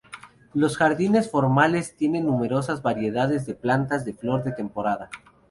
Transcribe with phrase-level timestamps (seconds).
[0.55, 5.11] Los jardines formales tienen numerosas variedades de plantas de flor de temporada.